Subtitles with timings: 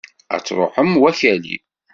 [0.35, 1.57] Ad truḥem wakali!